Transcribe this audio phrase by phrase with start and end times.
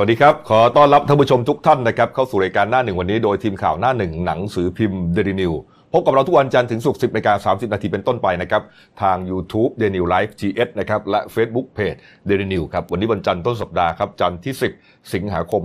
[0.00, 5.52] วัสดีครับ ขอต้อนรับท่านผู้ชมทุกท่านนะครับเข้าสู่รายการหน้าหนึ่งวันนี้โดยทีมข่าวหน้าหนึ่งหนังสือพิมพ์เดลินิว
[5.92, 8.62] พบกับเราทุกวันจันทร์ถึงศุกร์10นาฬิกา30 นาทีเป็นต้นไปนะครับ
[9.02, 11.98] ทาง YouTube d e n i w Live GS นะครับ และ Facebook Page
[12.28, 15.62] d e l i n e w ครับ วันนี้วันจันทร์ต้นสัปดาห์ครับ จันทร์ที่ 10 สิงหาคม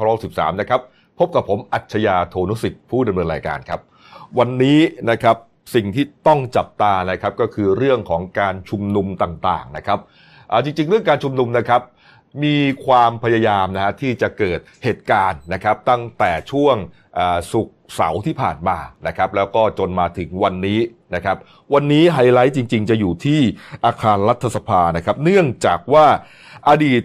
[0.00, 0.80] 2563 นะครับ
[1.18, 3.80] พบกับผมอัจฉยาโทนุสิทธิ์ผู้ดำเนินรายการครับ
[4.38, 4.78] วันนี้
[5.10, 5.36] นะครับ
[5.74, 9.98] สิ่งที่ต้องจับตานะครับก็คือเรื่องของการชุมนุมต่างๆนะครับ
[10.64, 11.82] จริงๆ เรื่องการชุมนุมนะครับ
[12.42, 12.56] มี
[12.86, 16.76] ความพยายามนะฮะที่จะเกิดเหตุการณ์นะครับตั้งแต่ช่วง
[17.18, 20.80] อ่าศุกเสาร์ที่ผ่านมานะครับแล้วก็จนมาถึงวันนี้
[21.14, 21.36] นะครับ
[21.74, 23.40] วันนี้ไฮไลท์จริง ๆ จะอยู่ที่
[23.84, 26.06] อาคารรัฐสภานะครับเนื่องจากว่า
[26.68, 27.02] อดีต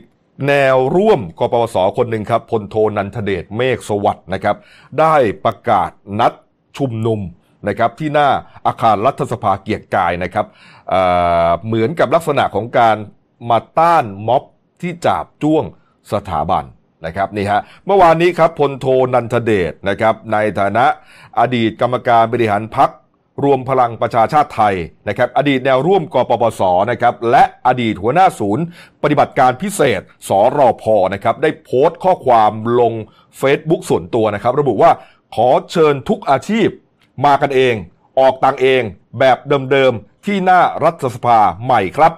[0.48, 4.56] แนวร่วมกปปสคนหนึ่งครับพลโทนันทเดชเมฆสวัสด์นะครับ
[5.00, 6.34] ได้ประกาศนัด
[6.78, 7.20] ชุมนุม
[7.68, 8.30] นะครับที่หน้า
[8.68, 10.46] อาคารรัฐสภาเกียรติกายนะครับ
[10.90, 12.98] เเหมือนกับลักษณะของการ
[13.50, 14.44] มาต้านม็อบ
[14.82, 15.64] ที่จาบจ้วง
[16.12, 16.64] สถาบัน
[17.06, 20.86] นะครับนี่ฮะเมื่อวานนี้ครับพลโทนันทเดชนะครับในฐานะ
[21.40, 22.92] อดีตกรรมการบริหารพัก
[23.44, 24.76] รวมพลังประชาชาติไทย
[25.08, 28.64] นะครับอดีตแนวร่วมกปปสนะครับและอดีตหัวหน้าศูนย์
[29.04, 32.94] ปฏิบัติการพิเศษสรอพนะครับได้โพสต์ข้อความลง
[33.42, 34.92] Facebook ส่วนตัวนะครับ ระบุว่า
[35.36, 36.68] ขอเชิญทุกอาชีพ
[37.26, 37.74] มากันเอง
[38.20, 38.82] ออกตังเอง
[39.20, 39.38] แบบ
[39.72, 42.14] เดิมๆที่หน้ารัฐสภาใหม่ครับ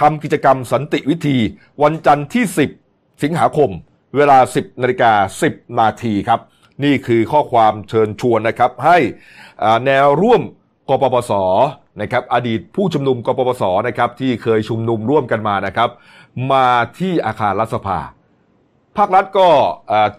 [0.00, 1.36] ทำกิจกรรมสันติวิธี
[1.82, 2.44] วันจันทร์ที่
[2.82, 3.70] 10 สิงหาคม
[4.16, 5.12] เวลา 10นาฬิกา
[5.46, 6.40] 10 นาทีครับ
[6.84, 8.98] นี่คือข้อความเชิญชวนนะครับ ให้
[9.86, 10.42] แนวร่วม
[10.88, 11.32] กปปส
[12.00, 15.90] นะครับอดีตผู้ชุมนุมกปปสนะครับที่เคยชุมนุมร่วมกันมานะครับ
[16.52, 16.66] มา
[16.98, 18.00] ที่อาคารรัฐสภา
[18.96, 19.48] ภาครัฐก็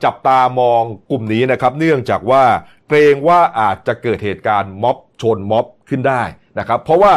[0.04, 2.44] จับตามองกลุ่มนี้นะครับ เนื่องจากว่า
[2.88, 6.22] เกรงว่าอาจจะเกิดเหตุการณ์ม็อบชนม็อบขึ้นได้
[6.60, 7.14] นะครับเพราะว่า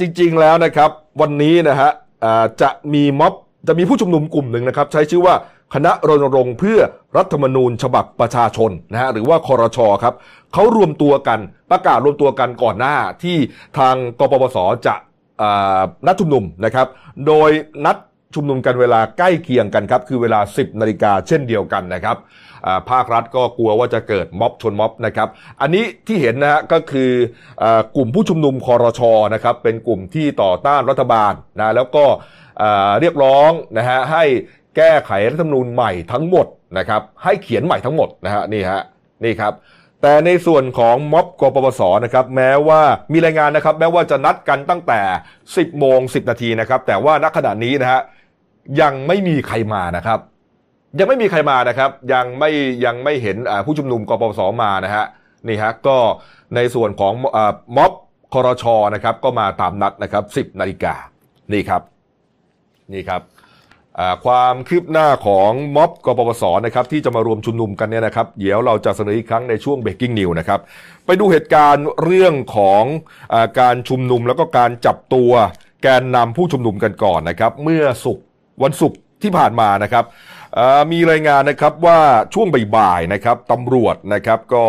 [0.00, 0.90] จริงๆแล้วนะครับ
[1.20, 1.90] วันนี้นะฮะ
[2.62, 3.32] จะมีม็อบ
[3.68, 5.34] จะมีผู้ชุมนุมกลุ่มหนึ่งนะครับใช้ชื่อว่า
[5.74, 6.78] คณะรณรงค์เพื่อ
[7.16, 10.14] รัฐธรรมนูญฉบับประชาชนนะฮะหรือว่าคอรชครับ
[10.52, 11.38] เขารวมตัวกัน
[11.70, 13.36] ประกาศรวมตัวกันก่อนหน้าที่
[13.78, 14.56] ทางกปปส
[14.86, 14.94] จะ
[16.06, 16.86] นัดชุมนุมนะครับ
[17.26, 17.50] โดย
[17.84, 17.96] นัด
[18.34, 22.16] ชุมนุมกันเวลาใกล้เคียงกันครับ คือเวลา 10นาฬิกาเช่นเดียวกันนะครับ
[22.90, 25.28] ภาครัฐก็กลัวว่าจะเกิดม็อบชนม็อบนะครับ
[25.60, 27.10] อันนี้ที่เห็นนะฮะก็คือ
[27.62, 27.64] อ
[27.96, 29.00] กลุ่มผู้ชุมนุมคอรช
[29.34, 32.04] นะครับ เป็นกลุ่มที่ต่อต้านรัฐบาลนะแล้วก็
[33.00, 34.24] เรียกร้องนะฮะให้
[34.76, 36.46] แก้ไขรัฐธรรมนูญใหม่ทั้งหมด
[36.78, 38.82] นะครับ ให้เขียนใหม่ทั้งหมดนะฮะนี่ฮะ
[39.24, 39.52] นี่ครับ
[40.02, 42.80] แต่ในส่วนของม็อบกปปสนะครับแม้ว่า
[43.12, 45.00] มีรายงานนะครับ แม้ว่าจะนัดกันตั้งแต่
[45.44, 48.00] 10โมง10 นาทีนะครับ แต่ว่าณขณะนี้นะฮะ
[48.80, 50.20] ยังไม่มีใครมานะครับ
[50.98, 52.50] ยังไม่มีใครมานะครับ ยังไม่
[52.84, 53.36] ยังไม่เห็น
[53.66, 55.04] ผู้ชุมนุมกปปสมานะฮะ
[55.48, 55.96] นี่ฮะก็
[56.54, 57.38] ในส่วนของอ
[57.76, 57.92] ม็อบ
[58.32, 58.64] คอรช
[58.94, 60.94] นะครับ ก็มาตามนัดนะครับ 10นาฬิกา
[61.52, 61.82] นี่ครับ
[62.92, 63.22] นี่ครับ
[64.24, 70.60] ความคืบหน้าของม็อบกปปสนะครับที่จะมารวมชุมนุมกันเนี่ยนะครับ เดี๋ยวเราจะเสนออีกครั้งในช่วง Breaking News นะครับ
[71.06, 72.82] ไปดูเหตุการณ์เรื่องของ
[73.32, 75.30] อการชุมนุมแล้วก็การจับตัว
[75.82, 78.26] แกนนำผู้ชุมนุมกันก่อนนะครับ เมื่อศุกร์
[78.62, 80.04] วันศุกร์ที่ผ่านมานะครับ
[80.92, 81.98] มีรายงานนะครับว่า
[82.34, 84.64] ช่วงบ่ายๆนะครับตำรวจนะครับก็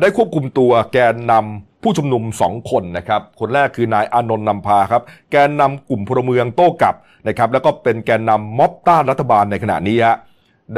[0.00, 6.94] ได้ควบคุมตัวแกนนำผู้ชุมนุมสองคนนะครับ คนแรกคือนายอนนท์นำพาครับ แกนนำกลุ่มพลเมืองโต้กลับ
[7.28, 10.16] นะครับ แล้วก็เป็นแกนนำม็อบต้านรัฐบาลในขณะนี้ฮะ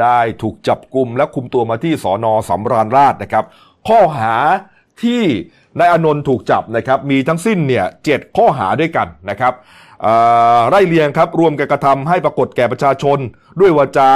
[0.01, 3.45] ได้ถูกจับกลุ่มและคุมตัวมาที่สอนอสำราญราชนะครับ
[3.87, 4.35] ข้อหา
[5.03, 5.21] ที่
[5.79, 9.53] นายอนนท์ถูกจับนะครับ มีทั้งสิ้นเนี่ยเจ็ดข้อหาด้วยกันนะครับ
[10.69, 13.17] ไล่เรียงครับรวมกันกระทำให้ปรากฏแก่ประชาชน
[13.59, 14.11] ด้วยวาจา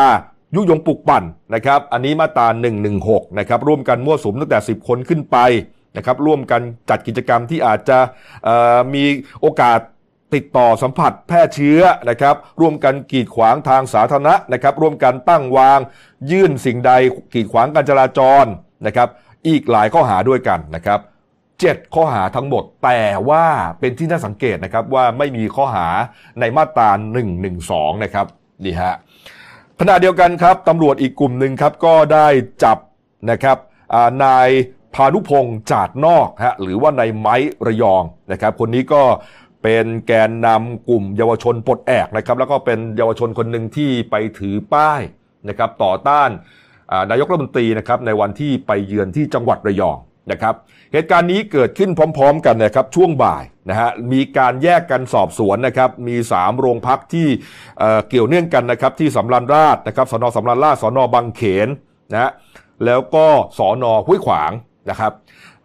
[0.55, 1.23] ยุยงปลุกปั่น
[1.55, 2.47] นะครับ อันนี้มาตรา
[2.94, 5.38] 116นะครับร่วมกันมั่วสุมตั้งแต่ 10 คนขึ้นไป
[5.97, 7.99] นะครับร่วมกันจัดกิจกรรมที่อาจจะ
[8.94, 9.03] มี
[9.41, 9.79] โอกาส
[10.33, 11.79] ติดต่อสัมผัสแพร่เชื้อ
[12.09, 15.79] นะครับร่วมกันกีดขวางทางสาธารณะนะครับร่วมกันตั้งวาง
[16.31, 16.91] ยื่นสิ่งใด
[17.33, 18.45] กีดขวางการจราจร
[18.85, 19.09] นะครับ
[19.47, 21.00] อีกหลายข้อหาด้วยกันนะครับ
[21.63, 23.46] เจ็ดข้อหาทั้งหมด แต่ว่า
[23.79, 25.88] เป็นที่น่าสังเกตนะครับว่าไม่มีข้อหา
[26.40, 26.90] ในมาตรา
[27.46, 28.25] 112 นะครับ
[28.66, 28.96] นี่ฮะ
[29.79, 32.27] ขณะเดียวกันครับตำรวจอีกกลุ่มหนึ่งครับก็ได้
[32.63, 32.77] จับ
[33.31, 33.57] นะครับ
[34.24, 34.50] นาย
[34.95, 37.36] พานุพงษ์จาดนอกฮะหรือว่านายไม้
[37.68, 39.04] ระยองนะครับ คนนี้ก็
[39.63, 45.01] เป็นแกนนำกลุ่มเยาวชนปลดแอกนะครับ แล้วก็เป็นเยาวชนคนหนึ่งที่ไปถือป้าย
[45.50, 46.30] นะครับต่อต้าน
[47.12, 49.98] นายกรัฐมนตรีนะครับในวันที่ไปเยือนที่จังหวัดระยอง
[50.31, 50.56] นะครับ
[50.94, 57.28] เหตุการณ์นี้เกิดขึ้นพร้อม ๆ กันนะครับช่วงบ่ายนะฮะมีการแยกกันสอบสวนนะครับมี 3 โรงพักที่
[57.80, 61.68] เอ่อเกี่ยวเนื่องกันนะครับที่สำรานราชนะครับสนสำรานราชสนบางเขน
[62.12, 62.31] นะฮะ
[62.86, 63.25] แล้วก็
[63.58, 64.52] สอนอห้วยขวาง
[64.90, 65.12] นะครับ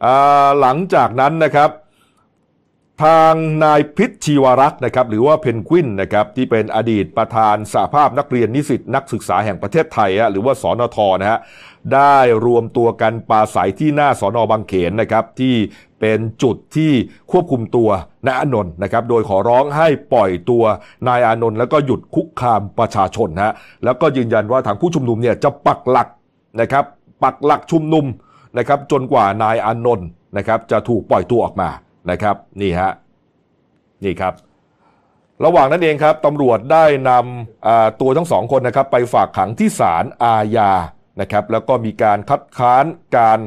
[0.04, 1.70] อ่าหลังจากนั้นนะครับ
[3.04, 3.34] ทาง
[3.64, 11.40] นายพิ ชีวรักษ์นะครับหรือว่าเพนกวินนะครับที่เป็นอดีตประธานสหภาพนักเรียนนิสิตนักศึกษาแห่งประเทศไทยหรือว่าสอนทนะฮะ
[11.94, 12.16] ได้
[12.46, 15.54] รวมตัวกันปาศัยที่หน้าสอนอบางเขนนะครับที่
[16.00, 16.92] เป็นจุดที่
[17.32, 17.88] ควบคุมตัว
[18.26, 20.64] นายอนนท์นะครับ โดยขอร้องให้ปล่อยตัว
[21.08, 23.52] นายอนนท์แล้วก็หยุดคุกคามประชาชนฮะ
[23.84, 26.08] แล้วก็ยืนยันว่าทางผู้ชุมนุมเนี่ยจะปักหลัก
[26.60, 26.84] นะครับ
[27.22, 28.04] ปักหลักชุมนุม
[28.58, 31.70] นะครับ จนกว่านายอนนท์นะครับ จะถูกปล่อยตัวออกมา
[32.10, 32.92] นะครับ นี่ฮะ
[34.04, 34.34] นี่ครับ
[35.44, 40.72] ระหว่างนั้นเองครับตำรวจได้นำตัวทั้งสองคนนะครับ ไปฝากขังที่ศาลอาญา
[41.20, 42.84] นะครับ แล้วก็มีการคัดค้าน
[43.16, 43.38] การ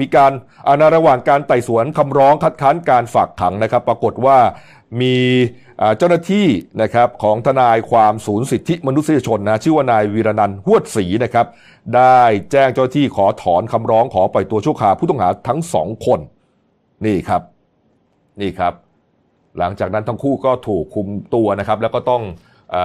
[0.00, 0.32] มีการ
[0.78, 4.38] ในระหว่างการไต่สวนคำร้องคัดค้านการฝากขังนะครับ ปรากฏว่า
[5.00, 5.16] มี
[5.98, 6.46] เจ้าหน้าที่
[6.82, 11.46] นะครับของทนายความศูนย์สิทธิมนุษยชนนะชื่อว่านายวีรนันท์หวดศรีนะครับ
[11.96, 12.20] ได้
[12.52, 16.20] แจ้งเจ้าหน้าที่ขอถอนคำร้องขอปล่อยตัวชั่วคราวผู้ต้องหาทั้งสองคน
[17.06, 17.42] นี่ครับ
[18.40, 18.72] นี่ครับ
[19.58, 22.22] หลังจากนั้นทั้งคู่ก็ถูกคุมตัวนะครับ แล้วก็ต้อง
[22.74, 22.76] อ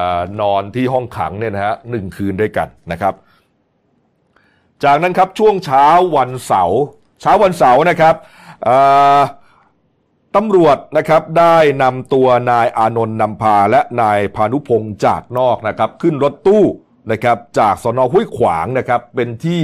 [0.42, 3.14] นอนที่ห้องขังเนี่ยนะฮะหนึ่งคืนด้วยกันนะครับ
[4.84, 5.86] จากนั้นครับช่วงเช้า
[6.18, 6.82] วันเสาร์
[7.22, 8.16] เช้าวันเสาร์นะครับ
[10.36, 16.64] ตำรวจนะครับได้นำตัวนายอานนท์นำพาและนายพานุพงศ์จากนอกนะครับ ขึ้นรถตู้
[17.12, 19.62] นะครับจากสนห้วยขวางนะครับเป็นที่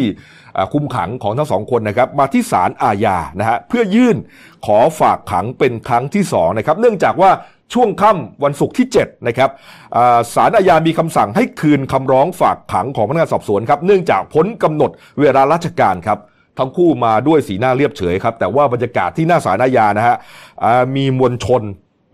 [0.74, 4.18] คุมขังของทั้งสองคนนะครับมาที่ศาลอาญานะฮะเพื่อยื่น
[4.66, 7.32] ขอฝากขังเป็นครั้งที่2นะครับเนื่องจากว่า
[7.74, 9.50] ช่วงค่ำวันศุกร์ที่7นะครับ
[10.36, 16.20] ศาลอาญามีคำสั่งให้คืนคำร้องฝากขังของพนักงานสอบสวนครับเนื่องจากพ้นกำหนดเวลาราชการครับ
[16.60, 20.16] ทั้งคู่มาด้วยสีหน้าเรียบเฉยครับแต่ว่าบรรยากาศที่หน้าศาลอาญานะฮะ
[20.96, 21.62] มีมวลชน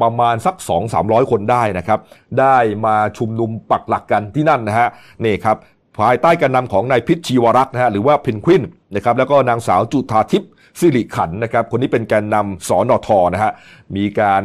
[0.02, 2.00] ประมาณสัก 2 3 0 0 คนได้นะครับ
[2.40, 4.88] ได้มาชุมนุมปักหลักกันที่นั่นนะฮะ
[5.26, 5.58] นี่ครับ
[6.00, 8.64] ภายใต้การนำของนายพิชชีวรักษ์นะฮะหรือว่าเพนควิน
[8.96, 13.52] นะครับแล้วก็นางสาวจุธาทิพย์สิริขันนะครับคนนี้เป็นแกนนำสอนอทอนะฮะ
[13.96, 14.44] มีการ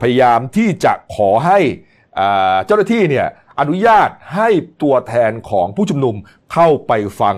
[0.00, 1.58] พยายามที่จะขอให้
[2.66, 3.26] เจ้าหน้าที่เนี่ย
[3.60, 4.48] อนุญาตให้
[4.82, 6.14] ตัวแทนของผู้ชุมนุม
[6.52, 7.36] เข้าไปฟัง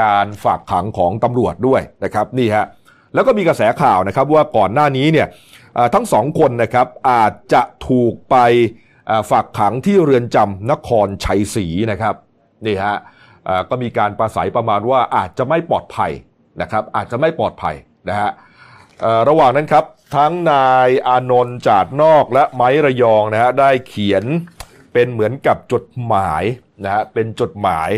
[0.00, 2.66] การฝากขังของตำรวจด้วยนะครับนี่ฮะ
[3.14, 5.26] แล้วก็มีกระแสข่าวนะครับว่าก่อนหน้านี้เนี่ย
[5.94, 8.36] ทั้งสองคนนะครับอาจจะถูกไป
[9.30, 12.14] ฝากขังที่เรือนจำนครชัยศรีนะครับ
[12.66, 12.96] นี่ฮะ
[13.70, 16.12] ก็มีการประสัยประมาณว่าอาจจะไม่ปลอดภัย
[16.60, 17.74] นะครับอาจจะไม่ปลอดภัย
[18.08, 18.30] นะฮะ
[19.28, 19.84] ระหว่างนั้นครับ
[20.16, 24.24] ทั้งนายอานนท์จาดนอกและไม้ระยองนะฮะได้เขียน
[24.92, 26.42] เป็นเหมือนกับจดหมาย
[26.84, 27.90] นะฮะเป็นจดหมาย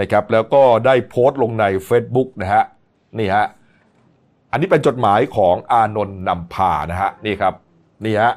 [0.00, 2.64] นะครับแล้วก็ได้โพสต์ลงใน Facebook นะฮะ
[3.18, 3.46] นี่ฮะ
[4.52, 7.54] อันนี้เป็นจดหมายของอานนท์นำพานะฮะนี่ครับ
[8.04, 8.32] นี่ฮะ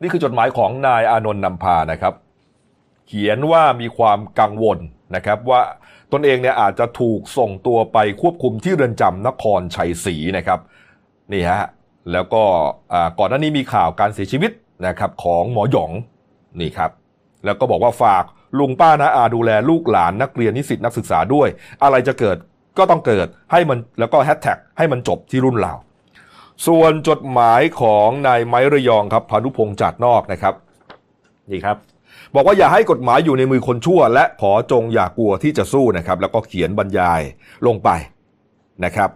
[0.00, 2.14] นี่คือจดหมายของนายอานนท์นำพานะครับ
[3.06, 4.78] เขียนว่ามีความกังวล
[5.14, 5.60] นะครับว่า
[6.12, 10.60] ตนเองเนี่ยอาจจะถูกส่งตัวไปควบคุมที่เรือนจำนครชัยศรีนะครับ
[11.32, 11.62] นี่ฮะ
[12.12, 12.42] แล้วก็
[13.18, 14.52] ก่อนหน้านี้มีข่าวการเสียชีวิต
[14.86, 15.92] นะครับของหมอหยอง
[16.60, 16.90] นี่ครับ
[17.44, 18.24] แล้วก็บอกว่าฝาก
[18.58, 21.48] ลุงป้านะอาดูแลลูกหลานนักเรียนนิสิตนักศึกษาด้วย
[21.82, 22.36] อะไรจะเกิด
[22.78, 25.74] ก็ต้องเกิดให้มันแล้วก็แฮชแท็กให้มันจบที่รุ่นเรา
[26.66, 30.54] ส่วนจดหมายของนายไม้ระยองครับพานุพงษ์จัดนอกนะครับ
[31.50, 31.76] นี่ครับ
[32.34, 37.20] บอกว่าอย่าให้กฎหมายอยู่ในมือคนชั่ว และขอจงอย่ากลัวที่จะสู้นะครับ แล้วก็เขียนบรรยาย
[37.66, 37.90] ลงไป
[38.84, 39.10] นะครับ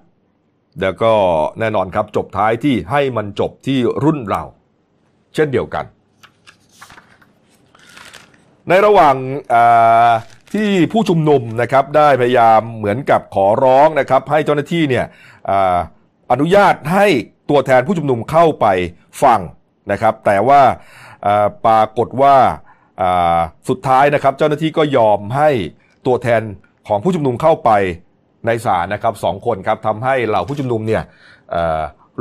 [0.81, 1.13] แล้วก็
[1.59, 4.43] แน่นอนครับจบท้ายที่ให้มันจบที่รุ่นเรา
[5.35, 5.85] เช่นเดียวกัน
[8.69, 9.17] ในระหว่าง
[10.55, 15.05] ที่ผู้ชุมนุมนะครับได้พยายามเหมือนกับขอร้องนะครับ ให้เจ้าหน้าที่เนี่ย
[16.33, 17.07] อนุญาตให้
[17.51, 18.67] ตัวแทนผู้ชุมนุมเข้าไป
[19.23, 19.41] ฟัง
[19.93, 20.63] นะครับ แต่ว่า
[21.67, 22.37] ปรากฏว่า
[23.69, 25.51] สุดท้ายนะครับ เจ้าหน้าที่ก็ยอมให้
[26.07, 26.43] ตัวแทน
[26.89, 27.71] ของผู้ชุมนุมเข้าไป
[28.47, 31.03] ในศาลนะครับสองคนครับทำให้เหล่าผู้ชุมนุมเนี่ย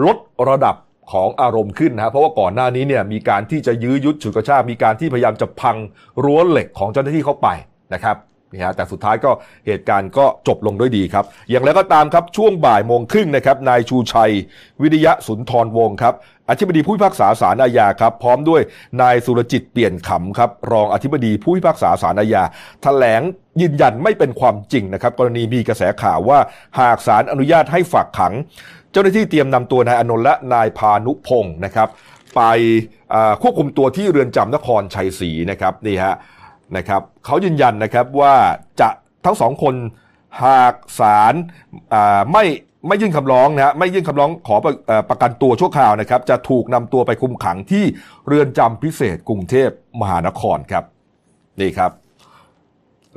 [0.06, 0.18] ลด
[0.50, 0.76] ระดับ
[1.14, 5.78] ของอารมณ์ขึ้นนะเพราะว่าก่อนหน้านี้เนี่ยมีการที่จะยื้อยุดฉุดกระชากมีการที่พยายามจะพัง
[6.24, 7.48] รั้วเหล็กของเจ้าหน้าที่เข้าไป
[7.94, 8.18] นะครับ
[8.54, 9.32] นี่ฮะแต่สุดท้ายก็
[9.68, 14.32] เหตุการณ์ก็จบลงด้วยดีครับ อย่างไรก็ตามครับช่วงบ่ายโมงครึ่งนะครับนายชูชัย
[14.82, 16.14] วิริยะสุนทรวงศ์ครับ
[16.50, 18.62] อธิบดีผู้พิพากษาศาลอาญาครับพร้อมด้วย
[19.02, 22.44] นายสุรจิตเปลี่ยนขำครับรองอธิบดีผู้พิพากษาศาลอาญา
[22.84, 23.22] แถลง
[23.62, 26.40] ยืนยันไม่เป็นความจริงนะครับกรณีมีกระแสข่าวว่า
[26.80, 28.34] หากศาลอนุญาตให้ฝากขัง
[28.94, 31.90] เจ้าหน้าที่เตรียมนำตัวนายอนนท์และนายพานุพงศ์นะครับ
[32.36, 32.42] ไป
[33.42, 36.16] ควบคุมตัวที่เรือนจำนครชัยศรีนะครับนี่ฮะ
[36.78, 38.36] นะครับเขายืนยันนะครับว่า
[38.80, 38.90] จะ
[39.26, 39.76] ทั้งสองคน
[40.44, 41.34] หากศาล
[42.32, 42.46] ไม่
[42.88, 44.56] ไม่ยื่นคำร้องนะฮะไม่ยื่นคำร้องขอ
[45.10, 47.84] ประกันตัวชั่วคราวนะครับ จะถูกนำตัวไปคุมขังที่
[48.28, 49.70] เรือนจำพิเศษกรุงเทพ
[50.02, 50.84] มหานครครับ
[51.62, 51.92] นี่ครับ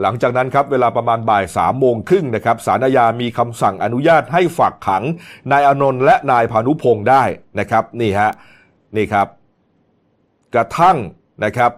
[0.03, 5.05] หลังจากนั้นครับเวลาประมาณบ่ายสามโมงครึ่งนะครับสารอาญามีคำสั่งอนุญาตให้ฝากขัง
[5.53, 7.23] นายอนนท์และนายพานุพงศ์ได้
[7.59, 8.31] นะครับนี่ฮะ
[8.97, 9.27] นี่ครับ
[10.55, 10.97] กระทั่ง
[11.45, 11.73] นะครับ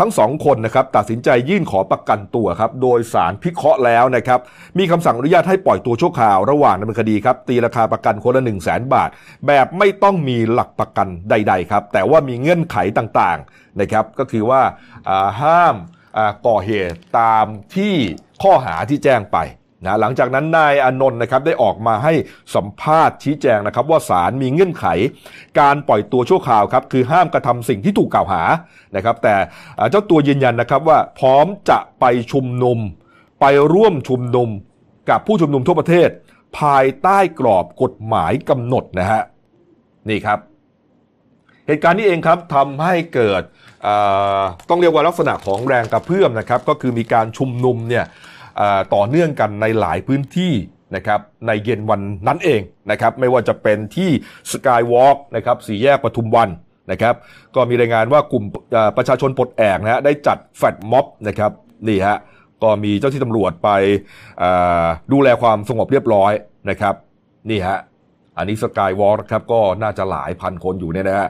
[0.00, 4.40] ทั้งสองคนนะครับตัดสินใจยื่นขอประกันตัวครับโดยสารพิเคราะห์แล้วนะครับ
[4.78, 9.10] มีคำสั่งอนุญาตให้ปล่อยตัวชั่วคราวระหว่างดำเนินคดีครับตีราคาประกันคนละ1 0 0 0 0แบาท
[9.46, 14.62] แบบไม่ต้องมีหลักประกันใด ๆ ครับ แต่ว่ามีเงื่อนไขต่างๆนะครับ ก็คือว่า
[15.40, 15.76] ห้าม
[16.46, 17.94] ก่อเหตุตามที่
[18.42, 19.38] ข้อหาที่แจ้งไป
[19.86, 22.12] นะหลังจากนั้นนายอนนท์นะครับได้ออกมาให้
[22.54, 24.86] สัมภาษณ์ชี้แจงนะครับว่าศาลมีเงื่อนไข
[25.60, 28.42] การปล่อยตัวชั่วคราวครับคือห้ามกระทำสิ่งที่ถูกกล่าวหา
[28.96, 29.34] นะครับแต่
[29.90, 32.78] เจ้าตัวยืนยันนะครับว่าพร้อมจะไปชุมนุม
[33.40, 34.48] ไปร่วมชุมนุม
[35.10, 36.08] กับผู้ชุมนุมทั่วประเทศ
[36.58, 39.22] ภายใต้กรอบกฎหมายกำหนดนะฮะ
[40.08, 40.38] นี่ครับ
[41.66, 43.42] เหตุการณ์นี้เองครับทำให้เกิด
[44.68, 48.04] ต้องเรียกว่าลักษณะของแรงกระเพื่อมนะครับ ก็คือมีการชุมนุมเนี่ย
[48.94, 50.52] ต่อเนื่องกันในหลายพื้นที่
[50.96, 54.10] นะครับในเย็นวันนั้นเองนะครับ ไม่ว่าจะเป็นที่
[54.52, 56.48] สกายวอล์กนะครับสี่แยกปทุมวัน
[56.90, 57.14] นะครับ
[57.54, 58.44] ก็มีรายงานว่ากลุ่ม
[58.96, 61.52] ประชาชนปลดแอกนะฮะได้จัดแฟดม็อบนะครับ
[61.88, 62.18] นี่ฮะ
[62.62, 63.70] ก็มีเจ้าที่ตำรวจไป
[65.12, 66.32] ดูแลความสงบเรียบร้อย
[66.70, 66.94] นะครับ
[67.50, 67.78] นี่ฮะ
[68.36, 71.28] อันนี้สกายวอล์กครับก็น่าจะหลายพันคนอยู่เนี่ยนะฮะ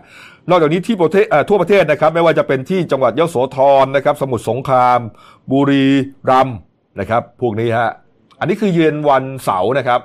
[0.50, 5.00] นอกจากนี้ที่ประเทศทั่วประเทศนะครับ ไม่ว่าจะเป็นที่จังหวัดยโสธรนะครับ สมุทรสงคราม
[5.52, 5.86] บุรี
[6.30, 6.58] รัมย์
[7.00, 7.90] นะครับ พวกนี้ฮะ
[8.38, 10.00] อันนี้คือเย็นวันเสาร์นะครับ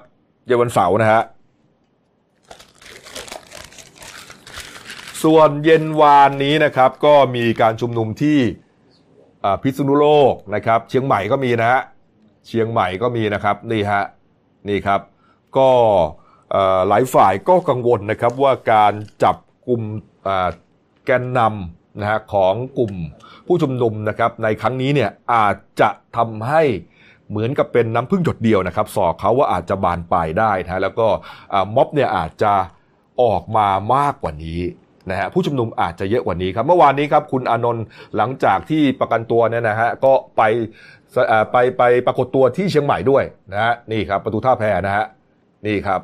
[0.45, 1.21] เย็นวันเสาร์นะฮะ
[5.23, 8.39] ส่วนเย็นวานนี้นะครับก็มีการชุมนุมที่
[9.63, 11.81] พิษณุโลกนะครับ เชียงใหม่ก็มีนะฮะ
[12.47, 14.03] เชียงใหม่ก็มีนะครับนี่ฮะ
[14.69, 15.01] นี่ครับ
[15.57, 15.69] ก็
[16.87, 19.35] หลายฝ่ายก็กังวลนะครับว่าการจับ
[19.67, 19.81] กลุ่ม
[21.05, 22.93] แกนนำนะฮะของกลุ่ม
[23.47, 26.63] ผู้ชุมนุมนะครับในครั้งนี้เนี่ยอาจจะทำให้
[27.29, 31.07] เหมือนกับเป็นน้ำพึ่งหยดเดียวนะครับสอกเขาว่าอาจจะบานปลายได้นะแล้วก็
[31.75, 32.53] ม็อบเนี่ยอาจจะ
[33.21, 34.61] ออกมามากกว่านี้
[35.09, 40.41] นะฮะผู้ชุมนุมอาจจะเยอะกว่านี้ครับ เมื่อวานนี้ครับคุณอานนท์หลังจากที่ประกันตัวเนี่ยนะฮะก็ไป
[41.51, 45.05] ไปไปปรากฏตัวที่เชียงใหม่ด้วยนะฮะนี่ครับประตูท่าแพนะฮะ
[45.67, 46.01] นี่ครับ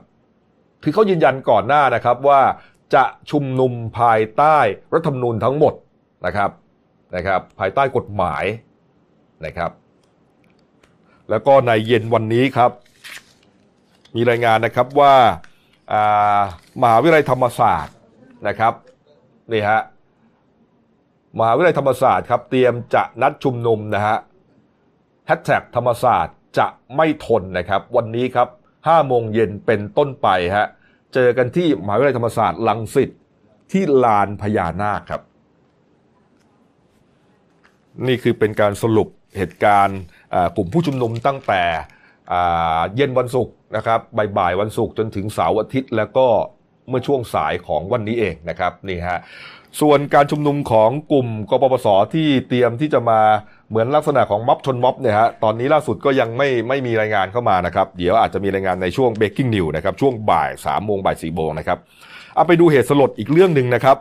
[0.85, 2.41] คือเขายืนยันก่อนหน้านะครับว่า
[2.95, 4.57] จะชุมนุมภายใต้
[4.93, 5.73] รัฐธรรมนูญทั้งหมด
[6.25, 6.49] นะครับ
[7.15, 8.43] นะครับ ภายใต้กฎหมาย
[9.45, 9.71] นะครับ
[11.29, 12.71] แล้วก็ในเย็นวันนี้ครับ
[14.15, 15.13] มีรายงานนะครับว่า
[16.81, 17.95] มหาวิทยาลัยธรรมศาสตร์
[18.47, 18.73] นะครับ
[19.51, 19.81] นี่ฮะ
[21.39, 24.17] มหาวิทยาลัยธรรมศาสตร์ครับเตรียมจะนัดชุมนุมนะฮะ
[25.25, 28.47] แฮชแท็กธรรมศาสตร์จะไม่ทนนะครับ วันนี้ครับ
[28.85, 30.67] 5โมงเย็นเป็นต้นไปฮะ
[31.13, 33.09] เจอกันที่มหาวิทยาลัยธรรมศาสตร์ลังสิต
[33.71, 35.21] ที่ลานพญานาคครับ
[38.07, 39.99] นี่คือเป็นการสรุปเหตุการณ์
[40.55, 41.63] กลุ่มผู้ชุมนุมตั้งแต่
[42.95, 43.99] เย็นวันศุกร์นะครับ
[44.37, 46.27] บ่ายๆวันศุกร์จนถึงเสาร์อาทิตย์แล้วก็
[46.89, 49.19] เมื่อช่วงสายของวันนี้เองนะครับนี่ฮะ
[49.81, 53.19] ส่วนการชุมนุมของกลุ่มกปปสที่เตรียมที่จะมา
[53.69, 61.77] เหมือนลักษณะของม็อบชนม็อบเนี่ยฮะตอนนี้ล่าสุดก็ยังไม่ไม่มีรายงานเข้ามานะครับเดี๋ยวอาจจะมีรายงานในช่วง breaking news นะครับช่วงบ่ายสามโมงบ่ายสี่โมงนะครับ
[62.35, 63.97] เอาไปดูเหตุสลดอีกเรื่องหนึ่งนะครับ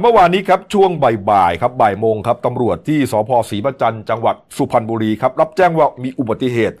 [0.00, 0.90] เมื่อวานนี้ครับช่วง
[1.30, 6.76] บ่ายๆครับบ่ายโมงครับตำรวจที่สภ.ศรีประจันต์จังหวัดสุพรรณบุรีครับรับแจ้งว่ามีอุบัติเหตุ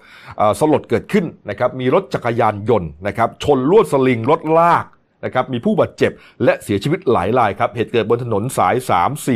[0.58, 4.84] สลดเกิดขึ้นนะครับมีรถจักรยานยนต์นะครับชนลวดสลิงรถลาก
[5.24, 6.12] นะครับมีผู้บาดเจ็บ
[6.44, 8.74] และเสียชีวิตหลายรายครับเหตุเกิดบนถนนสาย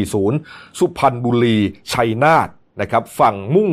[0.08, 1.56] 340 สุพรรณบุรี
[1.92, 2.48] ชัยนาท
[2.80, 3.70] นะครับฝั่งมุ่ง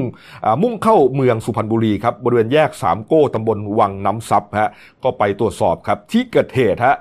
[0.64, 4.72] มุ่งเข้าเมืองสุพรรณบุรีครับบริเวณแยกสามโก้ตำบลวังน้ำซับฮะ
[5.04, 6.98] ก็ไปตรวจสอบครับที่เกิดเหตุฮะ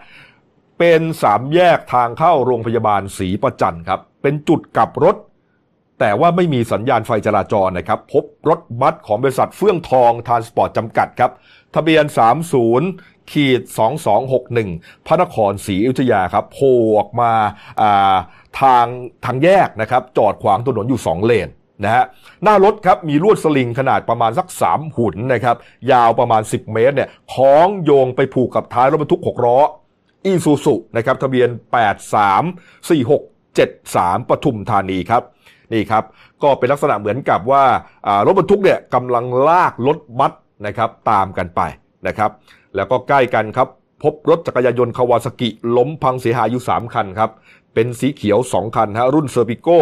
[0.79, 5.17] เป็นสามแยกทางเข้าโรงพยาบาลศรีประจันต์ครับ เป็นจุดกลับรถ
[6.01, 11.31] แต่ว่าไม่มีสัญญาณไฟจราจรนะครับ พบรถบัสของบริษัทเฟื่องทองทรานสปอร์ตจำกัดครับ
[11.75, 12.05] ทะเบียน
[12.69, 13.61] 30ขีด
[14.35, 18.17] 2261 พระนครศรีอยุธยาครับโผล่ออกมาา
[18.61, 18.87] ทาง
[19.25, 21.49] ทางแยกนะครับ จอดขวางถนนอยู่ 2 เลน
[21.85, 22.05] นะฮะ
[22.43, 25.57] หน้ารถครับมีลวดสลิงขนาดประมาณสัก 3 หุ่นนะครับ
[25.93, 29.59] ยาวประมาณ 10 เมตรเนี่ยคล้องโยงไปผูกกับท้ายรถบรรทุก6ล้อ
[30.25, 31.49] อีซูซุนะครับทะเบียน
[33.09, 35.23] 834673 ปทุมธานีครับ
[35.73, 36.05] นี่ครับ
[36.43, 37.65] ก็เป็นลักษณะเหมือนกับว่า
[38.27, 40.33] รถบรรทุกเนี่ยกำลังลากรถบัส
[40.67, 41.61] นะครับตามกันไป
[42.07, 42.31] นะครับ
[42.77, 43.69] แล้วก็ใกล้กันครับ
[44.03, 47.31] พบรถจักรยานยนต์คาวาซากิ ล้มพังเสียหายอยู่ 3 คันครับ
[47.75, 49.81] เป็นสีเขียว 2 คันฮะรุ่น Serpico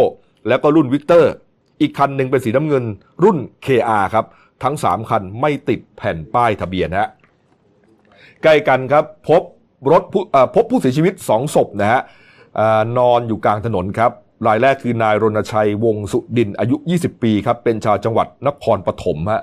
[0.49, 1.33] แล้วก็รุ่น Victor
[1.81, 2.85] อีกคันหนึ่งเป็นสีน้ำเงิน
[3.23, 4.27] รุ่น KR ครับ
[4.63, 7.09] ทั้ง 3 คันไม่ติดแผ่นป้ายทะเบียนฮะ
[8.43, 9.43] ใกล้กันครับพบ
[9.91, 10.03] รถ
[10.55, 12.01] พบผู้เสียชีวิต 2 ศพนะฮะ
[12.99, 14.11] นอนอยู่กลางถนนครับ
[14.47, 19.43] รายแรกคือนายรณชัยวงสุดินอายุ 20 ปีครับเป็นชาวจังหวัดนครปฐมฮะ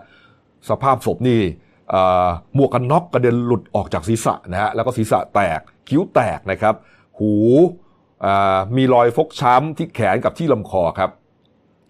[0.70, 1.40] สภาพศพนี่
[2.56, 6.76] หมวกกันน็อกกระเด็นหลุดออกจากศีรษะนะฮะแล้วก็ศีรษะแตกคิ้วแตกนะครับ
[7.20, 7.34] หู
[8.76, 11.10] มีรอยฟกช้ำที่แขนกับที่ลำคอครับ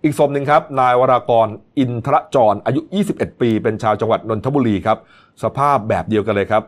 [0.03, 4.97] อีกศพหนึ่งครับ นายวรากรอินทรจรอายุ 21 ปี เป็นชาวจังหวัดนนทบุรีครับ
[5.43, 6.63] สภาพแบบเดียวกันเลยครับ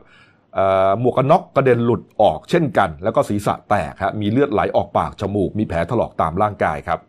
[0.99, 6.99] หมวกกันน็อกกระเด็นหลุดออกเช่นกัน แล้วก็ศีรษะแตกฮะมีเลือดไหลออกปากจมูก มีแผลถลอกตามร่างกายครับ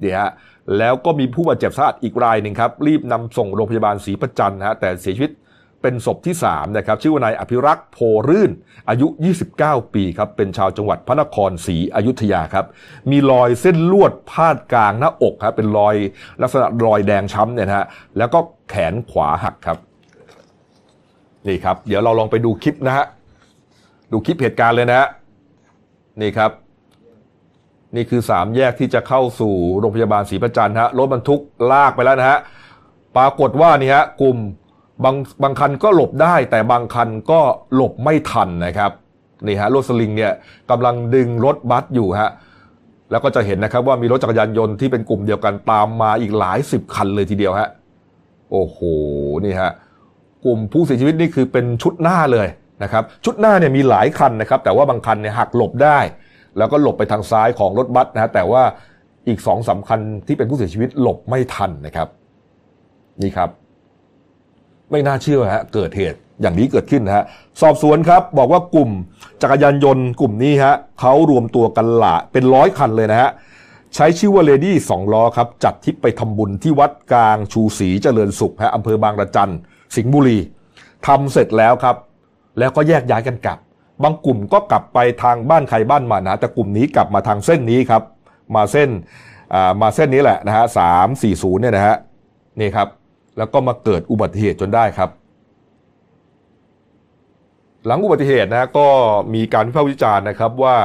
[0.00, 0.30] เดี๋ยวฮะ
[0.78, 5.32] แล้วก็มีผู้บาดเจ็บสาหัสอีกรายหนึ่งครับ รีบนำส่งโรงพยาบาลศรีประจันฮะแต่เสียชีวิต
[5.82, 8.50] เป็นศพที่3นะครับชื่อว่านายอภิรักษ์โพรื่น
[8.88, 9.06] อายุ
[9.50, 12.66] 29 ปีครับเป็นชาวจังหวัดพระนครศรีอยุธยาครับ
[13.10, 15.94] มีรอยเส้นลวดพาดกลางหน้าอกครับเป็นรอย
[16.42, 17.86] ลักษณะรอยแดงช้ำเนี่ยนะฮะ
[18.18, 19.78] แล้วก็แขนขวาหักครับ
[21.48, 23.06] นี่ครับ เดี๋ยวเราลองไปดูคลิปนะฮะ
[24.12, 25.08] ดูคลิปเหตุการณ์เลยนะฮะ
[26.20, 26.50] นี่ครับ
[27.96, 31.40] นี่คือสามแยกที่จะเข้าสู่โรงพยาบาลศรีประจันฮะ รถบรรทุก
[31.72, 32.38] ลากไปแล้วนะฮะ
[33.16, 34.36] ปรากฏว่านี่ฮะกลุ่ม
[35.04, 37.40] บางบางคันก็หลบได้ แต่บางคันก็
[37.74, 38.90] หลบไม่ทันนะครับ
[39.46, 40.32] นี่ฮะรถสลิงเนี่ย
[40.70, 42.30] กำลังดึงรถบัสอยู่ฮะ
[43.10, 47.68] แล้วก็จะเห็นนะครับว่ามีรถจักรยานยนต์ที่เป็นกลุ่มเดียวกันตามมาอีกหลายสิบคันเลยทีเดียวฮะ
[48.50, 48.78] โอ้โห
[49.44, 49.72] นี่ฮะ
[50.44, 52.48] กลุ่มผู้เสียชีวิตนี่คือเป็นชุดหน้าเลย
[52.82, 55.98] นะครับชุดหน้าเนี่ยมีหลายคันนะครับแต่ว่าบางคันเนี่ยหักหลบได้
[56.58, 58.62] แล้วก็หลบไปทางซ้ายของรถบัสนะฮะแต่ว่า
[59.28, 62.08] อีกสองสาคัญที่เป็นผู้เสียชีวิตหลบไม่ทันนะครับ
[63.22, 63.50] นี่ครับ
[64.90, 67.24] ไม่น่าเชื่อฮะเกิดเหตุอย่างนี้เกิดขึ้นฮะ
[67.60, 68.90] สอบสวนครับ บอกว่ากลุ่ม
[69.42, 73.30] จักรยานยนต์กลุ่มนี้ฮะเขารวมตัวกันหละเป็นร้อยคันเลยนะฮะ
[73.94, 79.52] ใช้ชื่อว่าเลดี้สองล้อครับ จัดทิปไปทำบุญที่วัดกลางชูศรีเจริญสุขฮะอำเภอบางระจัน
[79.96, 80.38] สิงห์บุรี
[81.06, 81.96] ทำเสร็จแล้วครับ
[82.58, 83.58] แล้วก็แยกย้ายกันกลับ
[84.02, 88.02] บางกลุ่มก็กลับไปทางบ้านใครบ้านมันนะแต่กลุ่มนี้กลับมาทางเส้นนี้ครับ
[88.56, 88.90] มาเส้น
[89.82, 91.96] มาเส้นนี้แหละนะฮะสามสี่ศูนย์เนี่ยนะฮะ
[92.60, 92.88] นี่ครับ
[93.38, 95.10] แล้วก็มาเกิดอุบัติเหตุจนได้ครับ
[97.86, 98.88] หลังอุบัติเหตุนะก็
[99.34, 100.76] มีการวิพากษ์วิจารณ์นะครับว่า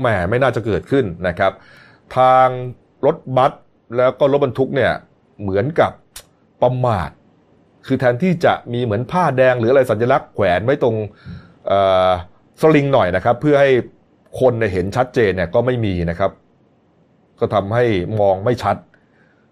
[0.00, 1.52] แหมไม่น่าจะเกิดขึ้นนะครับ
[2.16, 2.48] ทาง
[3.06, 3.52] รถบัส
[3.96, 4.92] แล้วก็รถบรรทุกเนี่ย
[5.40, 5.92] เหมือนกับ
[6.62, 7.10] ประมาท
[7.86, 10.96] คือแทนที่จะมีเหมือนผ้าแดงหรืออะไรสัญลักษณ์แขวนไว้ตรง
[12.60, 13.70] สลิงหน่อยนะครับ เพื่อให้
[14.40, 16.30] คนเห็นชัดเจนเนี่ยก็ไม่มีนะครับ
[17.40, 17.84] ก็ทำให้
[18.20, 18.76] มองไม่ชัด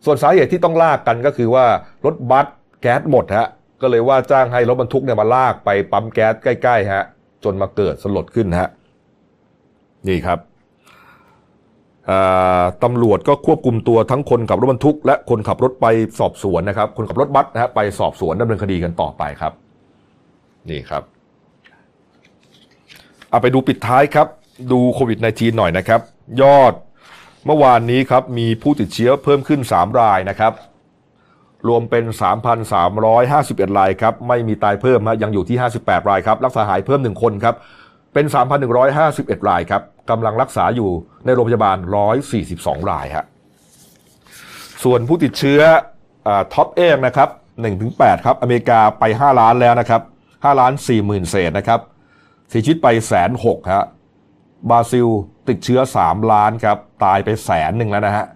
[0.04, 1.66] ส่วนสาเหตุที่ต้องลากกันก็คือว่า
[2.04, 2.46] รถบัส
[2.80, 3.48] แก๊สหมดฮะ
[3.82, 7.04] ก็เลยว่าจ้างให้รถบรรทุกเนี่ยมาลากไปปั๊มแก๊สใกล้ๆฮะ
[7.44, 8.68] จนมาเกิดสลดขึ้นฮะ
[10.08, 10.38] นี่ครับ
[12.82, 15.86] ตำรวจก็ควบคุมตัวทั้งคนขับรถบรรทุก และคนขับรถไป
[16.18, 19.52] สอบสวนนะครับ คนขับรถบัสนะฮะไปสอบสวนดำเนินคดีกันต่อไปครับ
[20.70, 21.02] นี่ครับ
[23.30, 24.26] เอาไปดูปิดท้ายครับ
[24.72, 26.00] ดูโควิด -19 หน่อยนะครับ
[26.42, 26.74] ยอด
[27.46, 30.52] เมื่อวานนี้ครับ มีผู้ติดเชื้อเพิ่มขึ้น 3 รายนะครับ
[31.68, 32.04] รวมเป็น
[33.10, 37.54] 3,351 รายครับ ไม่มีตายเพิ่มฮะยังอยู่ที่ 58 รายครับ รักษาหายเพิ่ม 1 คนครับ
[38.14, 38.26] เป็น
[38.86, 40.90] 3,151 รายครับ กำลังรักษาอยู่
[41.24, 41.76] ในโรงพยาบาล
[42.32, 43.26] 142 รายฮะ
[44.84, 45.60] ส่วนผู้ติดเชื้อ
[46.54, 47.28] ท็อปเองนะครับ
[47.76, 51.80] 1-8 ครับ อเมริกาไป 5 ล้านแล้วนะครับ5ล้าน4หมื่นเศษนะครับ
[52.48, 53.84] เสียชีวิตไปแสนหกฮะ
[54.70, 55.06] บราซิล
[55.48, 58.26] ติดเชื้อ 3 ล้านครับ ตายไปแสนหนึ่งแล้วนะฮะ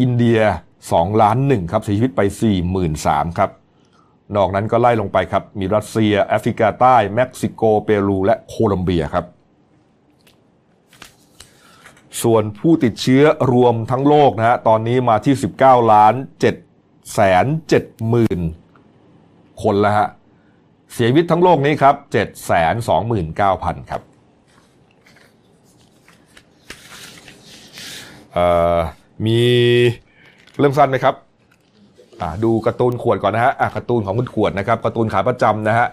[0.00, 0.40] อินเดีย
[0.80, 3.50] 2 ล้านหนึ่งครับเสียชีวิตไป 4 3 0 0 0ครับ
[4.36, 9.24] นอกนั้นก็ไล่ลงไปครับ มีรัสเซียแอฟริกาใต้ เม็กซิโก เปรู และโคลอมเบียครับ
[12.22, 13.22] ส่วนผู้ติดเชื้อ
[13.52, 16.14] รวมทั้งโลกนะฮะตอนนี้มาที่ 19 ล้าน
[16.62, 17.46] 7แสน
[17.78, 18.40] 7หมื่น
[19.62, 20.08] คนแล้วฮะ
[20.92, 24.02] เสียชีวิตทั้งโลกนี้ครับ7แสน2 9 0 0 0ครับ
[29.26, 29.40] มี
[30.58, 31.14] เรื่องสั้นไหมครับ
[32.44, 35.86] ดูการ์ตูนขวดก่อนนะฮะการ์ตูนของคุณขวดนะครับการ์ตูนขาประจำนะฮะ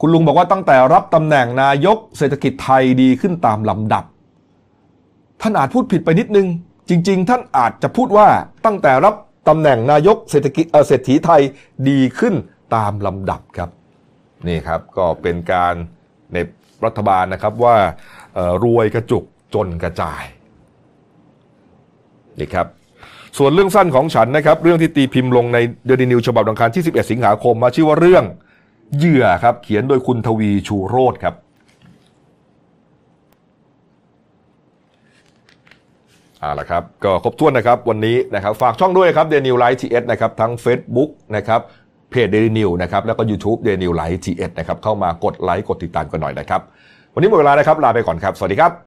[0.00, 4.04] คุณลุงบอกว่าตั้งแต่รับตำแหน่งนายกเศรษฐกิจไทยดีขึ้นตามลำดับ
[5.46, 6.48] ท่านอาจพูดผิดไปนิดนึง
[6.88, 8.28] จริง ๆ ท่านอาจจะพูดว่า
[8.66, 9.14] ตั้งแต่รับ
[9.48, 11.42] ตำแหน่งนายกเศรษฐกิจเศรษฐีไทย
[11.88, 12.34] ดีขึ้น
[12.74, 13.68] ตามลำดับครับ
[14.46, 15.74] นี่ครับก็เป็นการ
[16.32, 16.36] ใน
[16.84, 17.76] รัฐบาลนะครับว่า
[18.64, 20.22] รวยกระจุกจนกระจาย
[22.40, 22.66] นี่ครับ
[23.38, 28.24] ส่วนเรื่องสั้นของฉันนะครับ เรื่องที่ตีพิมพ์ลงในเดลินิวฉบับดังคารที่ 11 สิงหาคมมาชื่อว่าเรื่อง
[28.96, 31.34] เหยื่อครับ เขียนโดยคุณทวีชูโรธครับ
[36.44, 41.60] เอาละครับ ก็ครบถ้วนนะครับวันนี้นะครับฝากช่องด้วยครับเดนิวไลท์ทีเอสนะครับทั้ง Facebook นะครับ
[42.10, 46.60] เพจเดนิวนะครับแล้วก็ YouTube เดนิวไลท์ทีเอสนะครับเข้ามากดไลค์กดติดตามกันหน่อยนะครับ
[47.14, 48.74] วันนี้หมดเวลาแล้วครับลาไปก่อนครับ สวัสดีครับ